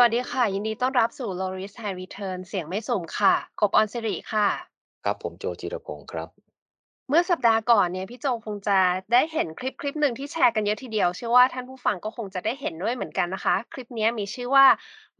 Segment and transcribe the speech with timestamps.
[0.00, 4.48] สวัสดีค่ะ ยินดีต้อนรับสู่ Loris High Return เสียงไม่สุ่มค่ะ กบออนสิริค่ะ
[5.04, 6.28] ครับ ผมโจจิรพงศ์ครับ
[7.08, 8.78] เมื่อสัปดาห์ก่อนเนี่ยพี่โจคงจะ
[9.12, 14.66] ได้เห็นคลิปคลิปหนึ่งที่แชร์กันเยอะทีเดียวเชื่อว่าท่านผู้ฟังก็คงจะได้เห็นด้วยเหมือนกันนะคะ คลิปเนี้ยมีชื่อว่า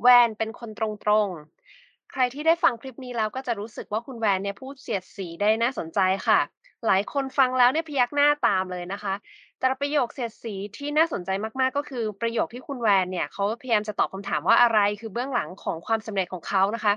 [0.01, 6.41] แวนเป็นคนตรงๆ ใครที่ได้ฟังคลิปนี้แล้วก็จะรู้สึกว่าคุณแวนเนี่ยพูดเสียดสีได้น่าสนใจค่ะ
[6.87, 9.15] หลายคนฟังแล้วเนี่ยพยักหน้าตามเลยนะคะ
[9.59, 11.31] แต่ประโยคเสียดสีที่น่าสนใจ
[11.61, 16.93] มาก ๆ ก็คือประโยคที่คุณแวนเนี่ยเขาพยายามจะตอบคำถามว่าอะไรคือเบื้องหลังของความสำเร็จของเขานะคะ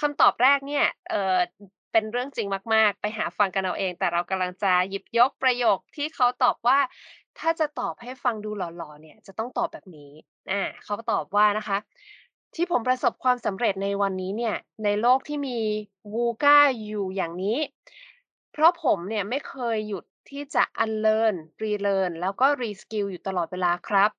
[0.00, 1.38] คำตอบแรกเนี่ยเออ
[1.92, 6.78] เป็นเรื่องจริงมาก ๆ ไปหาฟังกันเอาเอง แต่เรากำลังจะหยิบยกประโยคที่เขาตอบว่า
[7.38, 10.10] ถ้าจะตอบให้ฟังดูหล่อๆเนี่ยจะต้องตอบแบบนี้
[10.50, 11.78] อาเขาตอบว่านะคะ
[12.54, 15.58] ที่ผมประสบความสำเร็จในวันนี้เนี่ยในโลกที่มี
[16.14, 17.58] VUCA อยู่อย่างนี้
[18.52, 24.10] เพราะผมเนี่ยไม่เคยหยุด ที่จะ unlearn relearn แล้วก็ reskill อยู่ตลอดเวลาครับ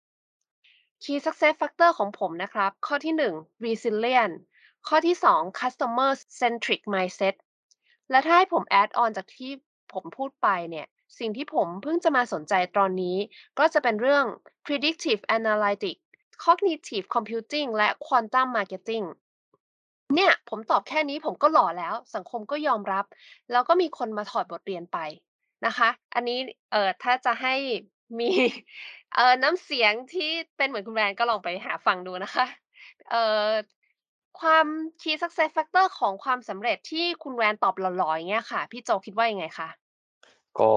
[1.04, 4.36] Key Success Factor ของผมนะครับ ข้อที่ 1 Resilient
[4.88, 7.36] ข้อที่ 2 Customer Centric Mindset
[8.10, 9.52] และถ้าให้ผม add on จากที่
[9.94, 10.88] ผมพูดไปเนี่ย
[11.20, 13.18] สิ่งที่ผมเพิ่งจะมาสนใจตอนนี้
[13.60, 14.26] ก็จะเป็นเรื่อง
[14.66, 16.02] Predictive Analytics
[16.44, 19.06] Cognitive Computing และ Quantum Marketing
[20.16, 23.06] เนี่ย ผมตอบแค่นี้ผมก็หล่อแล้ว สังคมก็ยอมรับ
[23.52, 24.98] แล้วก็มีคนมาถอดบทเรียนไป
[25.68, 26.40] นะคะ อันนี้
[26.72, 27.56] เอ่อถ้าจะให้
[28.20, 28.32] มี
[29.14, 32.46] เอ่อน้ำเสียงที่เป็นเหมือนคุณแวนด์ก็ลองไปหาฟังดูนะคะ
[33.10, 33.50] เอ่อ
[34.40, 34.68] ความ
[35.02, 39.70] Key Success Factor ของความสำเร็จที่คุณแวนตอบหล่อๆอย่างเงี้ยค่ะ พี่โจคิดว่ายังไงคะ
[40.60, 40.72] ก็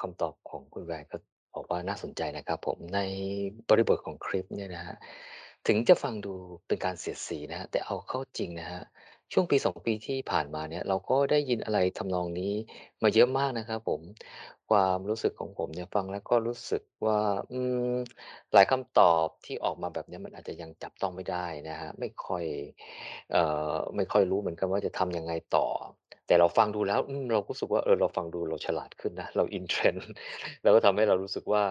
[0.00, 1.16] คำตอบของคุณแหวนก็
[1.54, 3.00] บอกว่าน่าสนใจนะครับ ผมใน
[3.68, 4.96] บริบทของคลิปเนี่ยนะครับ
[5.66, 6.34] ถึงจะฟังดู
[6.66, 8.82] เป็นการเสียดสีนะครับแต่เอาเข้าจริงนะครับ
[9.32, 12.52] ช่วงปี 2 ปีที่ผ่านมาเนี่ย เราก็ได้ยินอะไรทำนองนี้
[13.02, 14.00] มาเยอะมากนะครับผม
[14.70, 17.20] ความรู้สึกของผมเนี่ยฟังแล้วก็รู้สึกว่า
[17.52, 17.92] อืม
[18.52, 22.44] หลายคำตอบที่ออกมาแบบเนี้ยมันอาจจะยังจับต้องไม่ได้นะครับ ไม่ค่อย
[23.32, 25.66] เอ่อ ไม่ค่อยรู้เหมือนกันว่าจะทำยังไงต่อ
[26.26, 27.00] แต่เราฟังดูแล้ว
[27.32, 30.06] เรารู้สึกว่าเออเราฟังดูเราฉลาดขึ้นนะเราอินเทรนด์
[30.62, 31.62] แล้วก็ทำให้เรารู้สึกว่า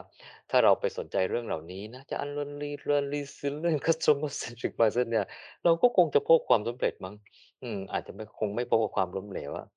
[0.51, 5.25] ถ้าเราไปสนใจเรื่องเหล่านี้นะจะ unlearn relearn resilient customer centric mindset เนี่ย
[5.63, 7.15] เราก็คงจะพบความสำเร็จมั้ง
[7.63, 9.67] อืมอาจจะไม่คงไม่พบกับความล้มเหลวอะ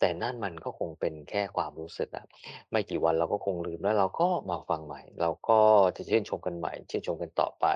[0.00, 2.24] แต่นั่นมันก็คงเป็นแค่ความรู้สึกอะ
[2.70, 5.60] ไม่กี่วันเราก็คงลืม แล้วเราก็มาฟังใหม่ เราก็
[5.96, 7.66] จะชื่นชมกันใหม่ ชื่นชมกันต่อไป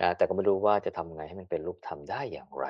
[0.00, 2.66] นะ แต่ก็ไม่รู้ว่าจะทำไงให้มันเป็นรูปธรรมได้อย่างไร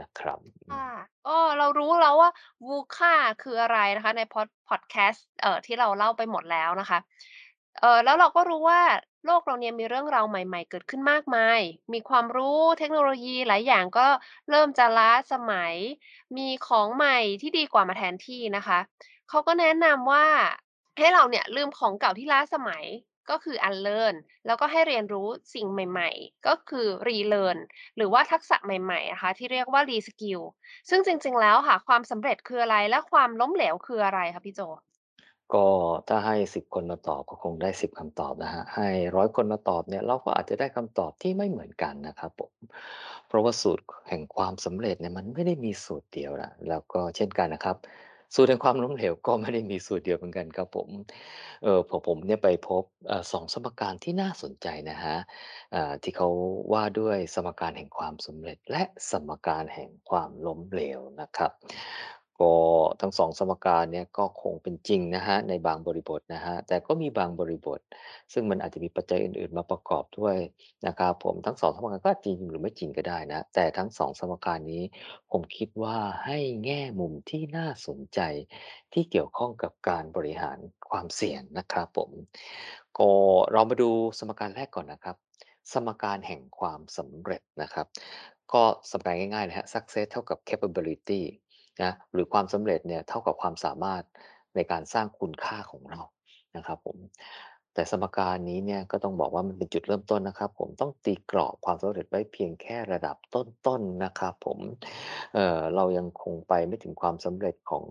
[0.00, 0.86] นะครับ อืค่ะ ม
[1.26, 2.30] ก็เรารู้แล้วว่า
[2.68, 3.12] VUCA
[3.42, 6.98] คืออะไรนะคะ ในพอด พอดแคสต์ เอ่อ ที่เราเล่าไปหมดแล้วนะคะ
[7.80, 8.80] เอ่อ แล้วเราก็รู้ว่า
[9.24, 11.60] โลกเราเนี่ยมีเรื่องราวใหม่ ๆ เกิดขึ้นมากมาย
[11.92, 14.08] มีความรู้เทคโนโลยีหลายอย่างก็
[14.50, 15.74] เริ่มจะล้าสมัย
[16.36, 18.78] มีของใหม่ที่ดีกว่ามาแทนที่นะคะ
[19.28, 20.26] เขาก็แนะนำว่า
[20.98, 22.84] ให้เราเนี่ยลืมของเก่าที่ล้าสมัย
[23.30, 24.14] ก็คือ unlearn
[24.46, 27.58] แล้วก็ให้เรียนรู้สิ่งใหม่ๆ ก็คือ relearn
[27.96, 30.42] หรือว่าทักษะใหม่ๆนะคะที่เรียกว่า reskill
[30.88, 34.60] ซึ่งจริงๆแล้วค่ะ ความสำเร็จคืออะไรและความล้มเหลวคืออะไรคะพี่โจ
[35.54, 35.66] ก็
[36.08, 42.52] ถ้าให้ 10 คนมาตอบก็คงได้ 10คำตอบนะครับให้ 100 คนมาตอบเนี่ยเราก็อาจจะได้คำตอบที่ไม่เหมือนกันนะครับผม
[43.28, 47.76] เพราะว่าสูตรแห่งความสำเร็จเนี่ยมันไม่ได้มีสูตรเดียวนะแล้วก็เช่นกันนะครับ
[48.34, 50.88] สูตรแห่งความล้มเหลวก็ไม่ได้มีสูตรเดียวเหมือนกันครับผม
[51.62, 55.18] เออพอผมเนี่ยไปพบเอ่อ2สมการที่น่าสนใจนะครับ
[55.74, 56.28] อ่าที่เขา
[56.72, 61.52] ว่าด้วยสมการแห่งความสำเร็จ และสมการแห่งความล้มเหลวนะครับ
[62.40, 62.54] ก็
[63.00, 67.80] ทั้ง2สมการเนี่ยก็คงเป็นจริงนะครับในบางบริบทนะครับ แต่ก็มีบางบริบท
[68.32, 70.36] ซึ่งมันอาจจะมีปัจจัยอื่น ๆ มาประกอบด้วย
[70.86, 74.82] นะครับผม ทั้ง2สมการก็จริงหรือไม่จริงก็ได้นะ แต่ทั้ง2สมการนี้
[75.30, 78.20] ผมคิดว่าให้แง่มุมที่น่าสนใจ
[78.92, 80.58] ที่เกี่ยวข้องกับการบริหาร
[80.90, 82.10] ความเสี่ยงนะครับผม
[82.98, 83.10] ก็
[83.52, 85.16] เรามาดูสมการแรกก่อนนะครับ
[85.72, 87.86] สมการแห่งความสำเร็จนะครับ
[88.52, 91.22] ก็สมการง่ายๆนะฮะ success เท่ากับ capability
[91.82, 94.02] นะหรือความสำเร็จเนี่ยเท่ากับความสามารถ
[94.54, 96.00] ในการสร้างคุณค่าของเรา
[96.56, 96.96] นะครับผม
[97.74, 104.58] แต่สมการนี้เนี่ยก็ต้องบอกว่ามันเป็นจุดเริ่มต้นนะครับ ผมต้องตีกรอบความสำเร็จไว้เพียงแค่ระดับต้นๆนะครับผม
[105.34, 107.84] เเรายังคงไปไม่ถึงความสำเร็จของ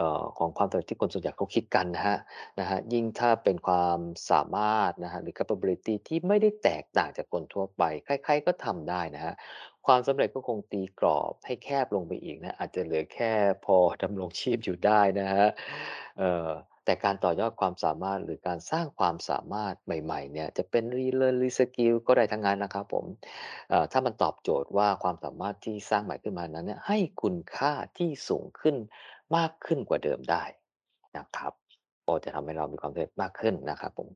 [0.00, 2.18] ออของความสำเร็จที่คนส่วนใหญ่เขาคิดกันนะครับ
[2.60, 3.98] นะฮะยิ่งถ้าเป็นความ
[4.30, 9.34] สามารถนะฮะหรือ capability ที่ไม่ได้แตกต่างจากคนทั่วไป ใครๆก็ทำได้นะครับ
[9.88, 13.32] ความสำเร็จก็คงตีกรอบให้แคบลงไปอีกนะ อาจจะเหลือแค่
[13.64, 15.48] พอดำรงชีพอยู่ได้นะครับ
[16.18, 16.48] เอ่อ
[16.84, 23.04] แต่การต่อยอดความสามารถหรือการสร้างความสามารถใหม่ๆเนี่ยจะเป็น relearn reskill ก็ได้ทั้งนั้นนะครับผม
[23.70, 28.76] เอ่อถ้ามันตอบโจทย์ว่าความสามารถที่สร้างใหม่ขึ้นมานั้นเนี่ยให้คุณค่าที่สูงขึ้น
[29.36, 30.44] มากขึ้นกว่าเดิมได้
[31.16, 31.52] นะครับ
[32.06, 34.08] ก็จะทำให้เรามีความสำเร็จมากขึ้นนะครับผม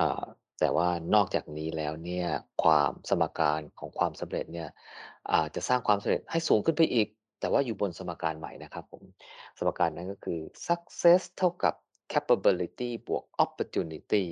[0.00, 0.24] อ่า
[0.60, 2.28] แต่ว่านอกจากนี้แล้วเนี่ย
[2.62, 4.68] ความสมการของความสำเร็จเนี่ย
[5.32, 7.08] อาจจะสร้างความสำเร็จให้สูงขึ้นไปอีก
[7.40, 9.02] แต่ว่าอยู่บนสมการใหม่นะครับผม
[9.58, 11.74] สมการนั้นก็คือ success เท่ากับ
[12.12, 14.24] capability บวก opportunity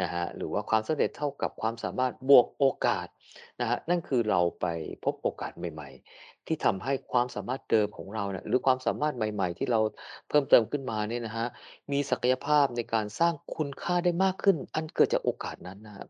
[0.00, 3.06] นะฮะหรือว่าความสำเร็จเท่ากับความสามารถบวกโอกาส
[3.60, 4.66] นะฮะนั่นคือเราไป
[5.04, 5.88] พบโอกาสใหม่
[6.18, 9.80] ๆ ที่ทำให้ความสามารถเดิมของเราเนี่ยหรือความสามารถใหม่ ๆ ที่เรา
[10.28, 11.46] เพิ่มเติมขึ้นมาเนี่ยนะฮะ
[11.92, 16.08] มีศักยภาพในการสร้างคุณค่าได้มากขึ้น อันเกิดจากโอกาสนั้นนะครับ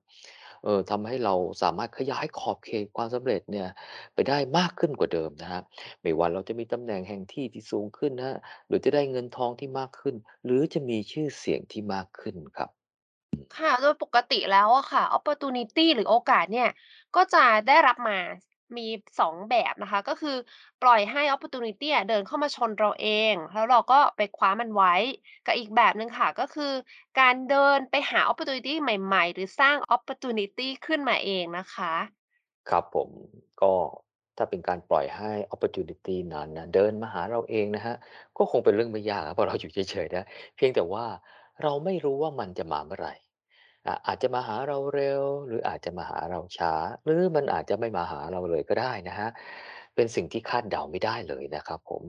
[0.64, 3.68] เอ่อทำให้เราสามารถขยายขอบเขตความสำเร็จเนี่ย
[4.14, 5.62] ไปได้มากขึ้นกว่าเดิมนะครับ
[6.02, 10.14] ไม่ว่าเราจะมีตำแหน่งแห่งที่ที่สูงขึ้นนะหรือจะได้เงินทองที่มากขึ้น
[10.44, 12.70] หรือจะมีชื่อเสียงที่มากขึ้นครับ
[13.56, 16.68] ค่ะ โดยปกติแล้วอะค่ะ opportunity หรือโอกาสเนี่ย
[17.16, 18.18] ก็จะได้รับมา
[18.78, 18.86] มี
[19.20, 20.36] 2แบบนะคะ ก็คือ
[20.82, 24.94] ปล่อยให้ opportunity เดินเข้ามาชนเราเอง แล้วเราก็ไปคว้ามันไว้
[25.46, 26.72] กับอีกแบบหนึ่งค่ะ ก็คือ
[27.20, 31.94] การเดินไปหา opportunity ใหม่ๆ หรือสร้าง opportunity ขึ้นมาเองนะคะ
[32.70, 33.10] ครับผม
[33.62, 33.74] ก็
[34.36, 37.96] ถ้าเป็นการปล่อยให้ opportunity นั้นนะเดินมาหาเราเองนะครับ
[38.36, 40.24] ก็คงเป็นเรื่องไม่ยากครับเพราะเราอยู่เฉยๆนะ
[40.56, 41.04] เพียงแต่ว่า
[41.62, 43.14] เราไม่รู้ว่ามันจะมาเมื่อไหร่
[43.86, 46.72] อ่าอาจจะมาหาเราเร็ว หรืออาจจะมาหาเราช้า
[47.04, 49.30] หรือมันอาจจะไม่มาหาเราเลยก็ได้นะครับ
[49.94, 52.02] เป็นสิ่งที่คาดเดาไม่ได้เลยนะครับผม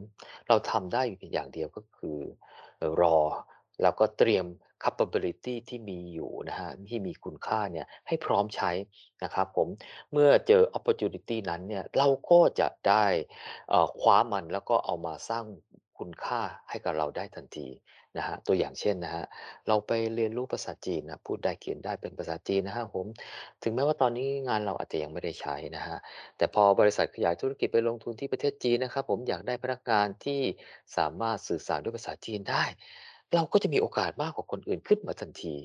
[0.48, 2.18] เราทำได้อยู่อย่างเดียวก็คือ
[3.02, 3.18] รอ
[3.82, 4.46] แล้วก็เตรียม
[4.84, 8.72] capability ที่มีอยู่นะครับที่มีคุณค่าเนี่ยให้พร้อมใช้
[9.24, 9.68] นะครับผม
[10.12, 13.06] เมื่อเจอ opportunity นั้นเนี่ยเราก็จะได้
[13.70, 15.46] เอ่อคว้ามันแล้วก็เอามาสร้าง
[15.98, 17.68] คุณค่าให้กับเราได้ทันที
[18.18, 19.26] นะครับตัวอย่างเช่นนะครับ
[19.68, 23.06] เราไปเรียนรู้ภาษาจีนนะพูดได้เขียนได้เป็นภาษาจีนนะครับผม
[23.64, 26.00] ถึงแม้ว่าตอนนี้งานเราอาจจะยังไม่ได้ใช้นะครับ
[26.38, 30.42] แต่พอบริษัทขยายธุรกิจไปลงทุนที่ประเทศจีนนะครับผมอยากได้พนักงานที่
[30.98, 32.64] สามารถสื่อสารด้วยภาษาจีนได้
[33.36, 35.56] เราก็จะมีโอกาสมากกว่าคนอื่นขึ้นมาทันที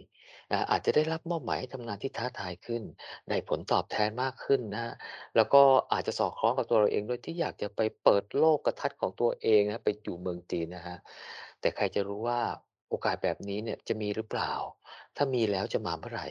[0.52, 2.82] นะอาจจะได้รับมอบหมายให้ทำงานที่ท้าทายขึ้น
[3.28, 4.94] ได้ผลตอบแทนมากขึ้นนะ
[5.36, 5.62] แล้วก็
[5.92, 10.98] อาจจะสอดคล้องกับตัวเราเองด้วยที่อยากจะไปเปิดโลกทัศน์ของตัวเองนะไปอยู่เมืองจีนนะครับ
[11.60, 12.40] แต่ใครจะรู้ว่า
[12.88, 14.52] โอกาสแบบนี้เนี่ยจะมีหรือเปล่า
[15.16, 16.22] ถ้ามีแล้วจะมาเมื่อไร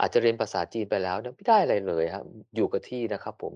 [0.00, 2.24] อาจจะเรียนภาษาจีนไปแล้วเนี่ยไม่ได้อะไรเลยครับ
[2.56, 3.54] อยู่กับที่นะครับผม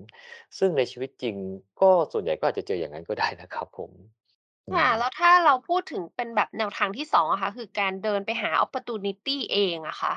[0.59, 1.37] ซึ่งในชีวิตจริง
[1.81, 3.93] ก็ส่วนใหญ่ก็อาจจะเจออย่างนั้นก็ได้นะครับผม
[4.69, 10.15] อืค่ะ ม แล้วถ้าเราพูดถึงเป็นแบบแนวทางที่2องอะค่ะ คือการเดินไปหา opportunity เองอะค่ะ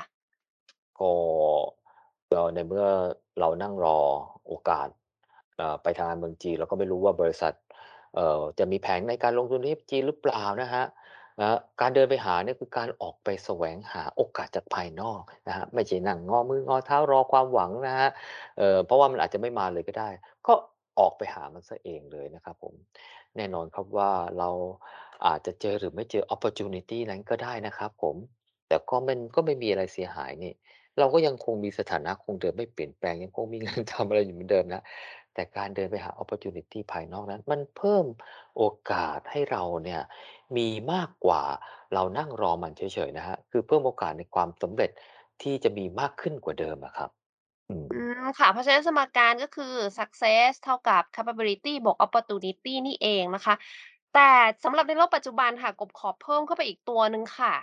[0.96, 1.12] ก็
[2.32, 2.86] ก็ในเมื่อ
[3.38, 3.98] เรานั่งรอ
[4.46, 4.88] โอกาส
[5.56, 7.52] เอ่อไปทำงานเมืองจีนเราก็ไม่รู้ว่าบริษัท
[8.16, 10.86] เอ่อจะมีแผนในการลงทุนที่จีนหรือเปล่านะครับ
[11.40, 18.10] นะการเดินไปหาเนี่ยคือการออกไปแสวงหาโอกาสจากภายนอกนะครับไม่ใช่นั่งงอมืองอเท้ารอความหวังนะครับ
[18.58, 20.10] เอ่อเพราะว่ามันอาจจะไม่มาเลยก็ได้
[20.46, 20.54] ก็
[20.98, 22.74] ออกไปหามันเสียเองเลยนะครับผม
[23.36, 24.50] แน่นอนครับว่าเรา
[25.26, 28.16] อาจจะเจอหรือไม่เจอ opportunity นั้นก็ได้นะครับผม
[28.68, 30.52] แต่ก็มันก็ไม่มีอะไรเสียหายนี่
[30.98, 34.82] เราก็ยังคงมีสถานะคงเดิมไม่เปลี่ยนแปลงยังคงมีงานทำอะไรอยู่เหมือนเดิมนะ
[35.36, 38.04] แต่การเดินไปหา opportunity ภายนอกนั้น มันเพิ่ม
[38.56, 40.02] โอกาสให้เราเนี่ย
[40.56, 41.42] มีมากกว่า
[41.94, 44.90] เรานั่งรอมันเฉยๆนะครับคือเพิ่มโอกาสในความสำเร็จ
[45.42, 47.10] ที่จะมีมากขึ้นกว่าเดิมอะครับ
[47.70, 53.54] อืม อืมค่ะ เพราะฉะนั้นสมการก็คือ success เท่ากับ capability บวก opportunity นี่เองนะคะ
[54.14, 54.30] แต่
[54.64, 57.54] สำหรับในโลกปัจจุบันค่ะกบขอเพิ่มเข้าไปอีกตัวหนึ่งค่ะ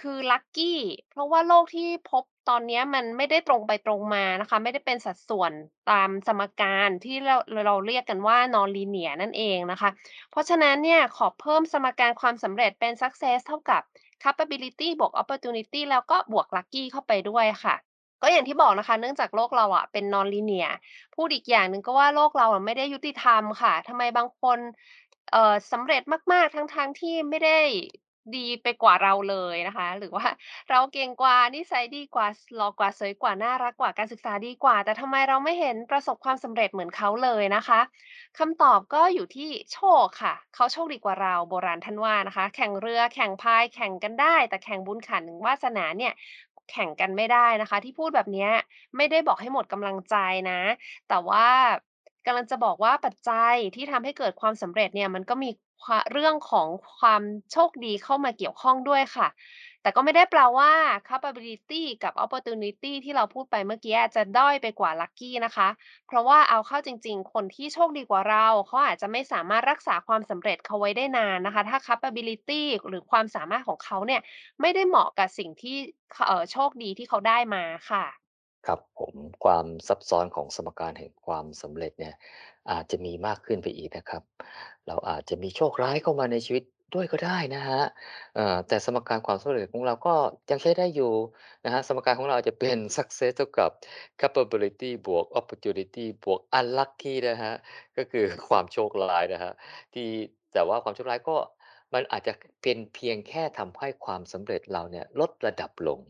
[0.00, 0.74] คือ lucky
[1.10, 5.52] เพราะว่าโลกที่พบ ตอนนี้มันไม่ได้ตรงไปตรงมานะคะ ไม่ได้เป็นสัดส่วน
[5.90, 9.90] ตามสมการที่เราเราเรียกกันว่า non-linear นั่นเองนะคะ
[10.30, 13.82] เพราะฉะนั้นเนี่ยขอเพิ่มสมการความสำเร็จเป็น success เท่ากับ
[14.24, 17.74] capability บวก opportunity แล้วก็บวก lucky เข้าไปด้วยค่ะ
[18.22, 20.72] ก็อย่างที่บอกนะคะ เนื่องจากโลกเราอะเป็น non-linear
[21.16, 24.58] พูดอีกอย่างหนึ่งก็ว่าโลกเราอะไม่ได้ยุติธรรมค่ะทำไมบางคน
[25.32, 26.02] เอ่อสำเร็จ
[26.32, 27.60] มากๆทั้งๆที่ไม่ได้
[28.36, 30.26] ดีไปกว่าเราเลยนะคะ หรือว่า
[30.70, 37.80] เราเก่งกว่า นิสัยดีกว่า หล่อกว่า สวยกว่า น่ารักกว่า การศึกษาดีกว่า แต่ทำไมเราไม่เห็นประสบความสำเร็จเหมือนเขาเลยนะคะ
[38.38, 46.12] คำตอบก็อยู่ที่โชคค่ะ เขาโชคดีกว่าเราโบราณท่านว่านะคะ แข่งเรือแข่งพายแข่งกันได้ แต่แข่งบุญขันวาสนาเนี่ย
[46.70, 48.48] แข่งกันไม่ได้นะคะ ที่พูดแบบนี้
[48.96, 50.16] ไม่ได้บอกให้หมดกำลังใจ
[50.50, 50.60] นะ
[51.08, 51.46] แต่ว่า
[52.26, 55.50] กำลังจะบอกว่าปัจจัยที่ทำให้เกิดความสำเร็จเนี่ยมันก็มี
[55.82, 57.22] ควเรื่องของความ
[57.52, 59.28] โชคดีเข้ามาเกี่ยวข้องด้วยค่ะ
[59.82, 60.72] แต่ก็ไม่ได้แปลว่า
[61.08, 65.68] capability กับ opportunity ที่เราพูดไปเมื่อกี้จะด้อยไปกว่า lucky นะคะ
[66.06, 74.20] เพราะว่าเอาเข้าจริง ๆ คนที่โชคดีกว่าเราเขาอาจจะไม่สามารถรักษาความสำเร็จเขาไว้ได้นานนะคะ ถ้า capability หรือความสามารถของเขาเนี่ย
[74.60, 75.76] ไม่ได้เหมาะกับสิ่งที่
[76.26, 78.29] เออโชคดีที่เขาได้มาค่ะ
[78.66, 79.14] ครับผม
[79.44, 82.14] ความซับซ้อนของสมการแห่งความสำเร็จเนี่ย
[82.70, 84.22] อาจจะมีมากขึ้นไปอีกนะครับ
[84.86, 86.64] เราอาจจะมีโชคร้ายเข้ามาในชีวิต
[86.94, 87.84] ด้วยก็ได้นะครับ
[88.34, 90.14] เอ่อ แต่สมการความสำเร็จของเราก็
[90.50, 91.12] ยังใช้ได้อยู่
[91.64, 93.70] นะครับ สมการของเราอาจจะเป็น success เท่ากับ
[94.20, 97.56] capability บวก opportunity บวก unlucky นะครับ
[97.96, 99.54] ก็คือ ความโชคร้ายนะครับ
[99.94, 100.08] ที่
[100.52, 101.36] แต่ว่าความโชคร้ายก็
[101.94, 102.32] มันอาจจะ
[102.62, 106.00] เป็นเพียงแค่ทำให้ความสำเร็จเราเนี่ยลดระดับลง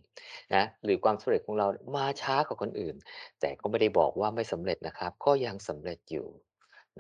[0.55, 2.97] นะหรือความสำเร็จของเรามาช้ากว่าคนอื่น
[3.41, 6.29] แต่ก็ไม่ได้บอกว่าไม่สำเร็จนะครับ ก็ยังสำเร็จอยู่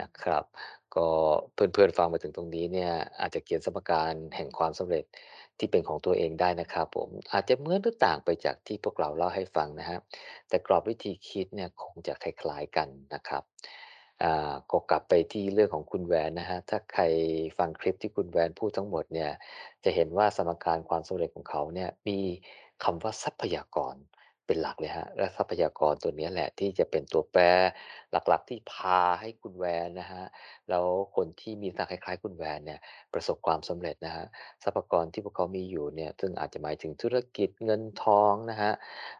[0.02, 0.44] นะครับ
[0.96, 1.08] ก็
[1.54, 5.04] เพื่อนๆฟังมาถึงตรงนี้เนี่ยอาจจะเขียนสมการแห่งความสำเร็จ
[5.58, 10.00] ที่เป็นของตัวเองได้นะครับ ผมอาจจะเหมือนหรือต่างไปจากที่พวกเราเล่าให้ฟังนะครับ
[10.48, 13.42] แต่กรอบวิธีคิดเนี่ยคงจะคล้ายๆกันนะครับ
[14.22, 17.02] อ่าก็กลับไปที่เรื่องของคุณแหวนนะครับถ้าใคร
[17.58, 19.30] ฟังคลิปที่คุณแหวนพูดทั้งหมดเนี่ย
[19.84, 22.18] จะเห็นว่าสมการความสำเร็จของเขาเนี่ย มี
[22.84, 23.96] คำว่าทรัพยากร
[24.46, 27.42] เป็นหลักเลยครับและทรัพยากรตัวเนี้ยแหละที่จะเป็นตัวแปร
[28.12, 30.26] หลักๆที่พาให้คุณแหวนนะครับ
[30.68, 30.84] แล้ว
[31.16, 32.80] คนที่มีลักษณะคล้ายๆ คุณแวนเนี่ย
[33.12, 34.26] ประสบความสำเร็จนะครับ
[34.62, 38.74] ทรัพยากรที่พวกเขามีอยู่เนี่ย ซึ่งอาจจะหมายถึงธุรกิจเงินทองนะครับ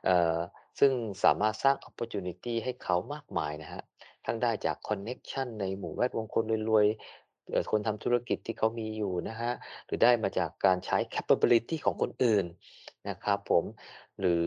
[0.05, 0.37] เอ่อ
[0.79, 0.93] ซึ่ง
[1.25, 3.85] สามารถสร้าง opportunity ให้เขามากมายนะครับ
[4.27, 9.55] ทั้งได้จากคอนเน็ชันในหมู่แวดวงคนรวยๆคนทำธุรกิจที่เขามีอยู่นะครับ
[9.87, 12.45] หรือได้มาจากการใช้ capability ของคนอื่น
[13.09, 13.65] นะครับผม
[14.21, 14.47] หรือ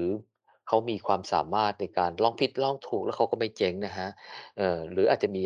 [0.68, 4.10] เขามีความสามารถในการลองผิดลองถูกแล้วเขาก็ไม่เจ๊งนะครับ
[4.58, 5.42] เอ่อหรืออาจจะมี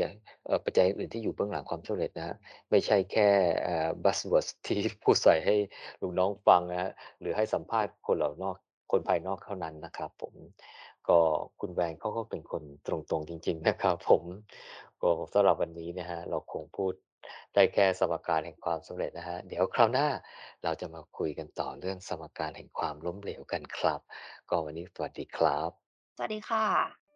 [0.45, 2.35] เอ่อปัจจัยอื่นที่อยู่เบื้องหลังความสำเร็จนะครับ
[2.71, 3.29] ไม่ใช่แค่
[3.63, 5.55] เอ่อ Buzzwords ที่พูดใส่ให้
[6.01, 8.55] ลูกน้องฟังนะครับหรือให้สัมภาษณ์คนเหล่านอก
[8.91, 10.33] คนภายนอกเท่านั้นนะครับผม
[11.09, 11.19] ก็
[11.59, 14.23] คุณแวนเขาก็เป็นคนตรงๆจริง ๆ นะครับ ผม
[15.01, 16.93] ก็สำหรับวันนี้นะฮะเราคงพูด
[17.53, 20.07] ได้แค่สมการแห่งความสำเร็จนะฮะเดี๋ยวคราวหน้า
[20.63, 24.01] เราจะมาคุยกันต่อเรื่องสมการแห่งความล้มเหลวกันครับ
[24.49, 25.71] ก็วันนี้สวัสดีครับ
[26.15, 27.06] สวัสดีค่ะ